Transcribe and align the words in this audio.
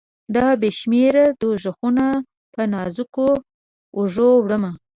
دا 0.35 0.47
بې 0.61 0.69
شمیره 0.79 1.25
دوږخونه 1.39 2.05
په 2.53 2.61
نازکو 2.73 3.29
اوږو، 3.97 4.29
وړمه 4.43 4.71